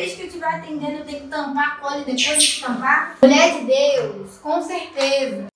[0.00, 3.16] vez que eu estiver atendendo, eu tenho que tampar a cola e depois de tampar.
[3.20, 5.46] Mulher de Deus, com certeza.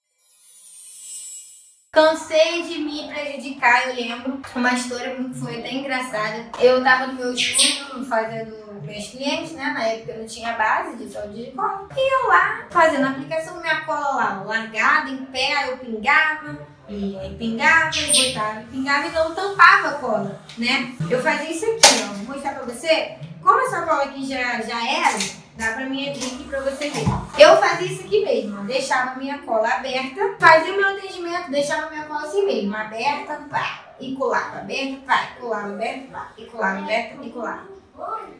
[1.90, 4.43] Cansei de me prejudicar, eu lembro.
[4.54, 6.51] Uma história foi até engraçada.
[6.61, 9.72] Eu tava no meu estúdio fazendo meus clientes, né?
[9.72, 11.88] Na época eu não tinha base de saúde de cola.
[11.97, 16.59] E eu lá, fazendo a aplicação, minha cola lá, largada, em pé, aí eu pingava.
[16.88, 20.92] E aí pingava, botava, pingava e não tampava a cola, né?
[21.09, 22.12] Eu fazia isso aqui, ó.
[22.12, 23.16] Vou mostrar pra você.
[23.45, 25.19] Como essa cola aqui já, já era,
[25.59, 27.05] dá pra mim abrir aqui pra você ver.
[27.38, 32.06] Eu fazia isso aqui mesmo, deixava minha cola aberta, fazia o meu atendimento, deixava minha
[32.06, 36.78] cola assim mesmo, aberta, pá, e colava, aberta, pá, e colava, aberta, pá, e colava,
[36.78, 37.74] aberta, e colava.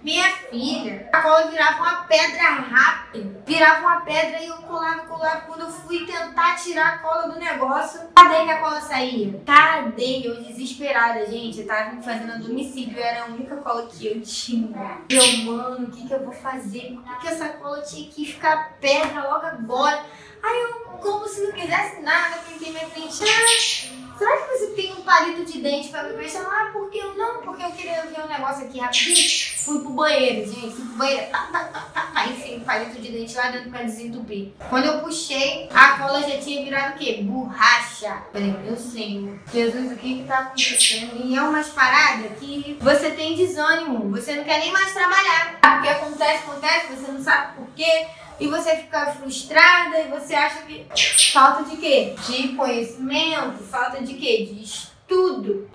[0.03, 3.43] Minha filha, a cola virava uma pedra rápida.
[3.47, 5.41] Virava uma pedra e eu colava, colava.
[5.47, 9.41] Quando eu fui tentar tirar a cola do negócio, cadê que a cola saía?
[9.47, 10.27] Cadê?
[10.27, 11.61] Eu desesperada, gente.
[11.61, 15.01] Eu tava fazendo domicílio, era a única cola que eu tinha.
[15.09, 16.93] Eu, mano, o que, que eu vou fazer?
[16.97, 20.05] Por que, que essa cola tinha que ficar pedra logo agora?
[20.43, 23.23] Aí eu, como se não quisesse nada, pensei minha frente.
[23.23, 26.43] Ah, será que você tem um palito de dente pra me prestar?
[26.43, 29.55] Ah, porque eu não, porque eu queria ver um negócio aqui rapidinho.
[29.57, 31.31] Fui pro banheiro, gente, fui pro banheiro.
[31.31, 32.27] Tá, tá, tá, tá, tá.
[32.29, 34.53] Enfim, palito de dente lá dentro pra desentupir.
[34.69, 37.21] Quando eu puxei, a cola já tinha virado o quê?
[37.23, 38.23] Borracha.
[38.31, 41.25] Falei, meu senhor, Jesus, o que que tá acontecendo?
[41.25, 45.59] E é umas paradas que você tem desânimo, você não quer nem mais trabalhar.
[45.61, 48.07] Porque acontece, acontece, você não sabe por quê
[48.39, 50.87] e você fica frustrada e você acha que
[51.33, 52.15] falta de quê?
[52.27, 54.49] De conhecimento, falta de quê?
[54.53, 54.94] De estudo.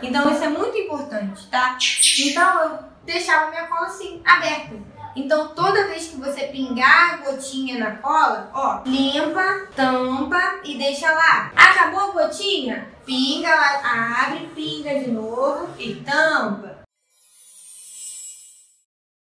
[0.02, 1.78] Então isso é muito importante, tá?
[2.20, 4.76] Então eu deixava minha cola assim, aberta.
[5.16, 11.12] Então toda vez que você pingar a gotinha na cola, ó, limpa, tampa e deixa
[11.12, 11.52] lá.
[11.56, 12.88] Acabou a gotinha?
[13.06, 16.79] Pinga lá, abre, pinga de novo e tampa.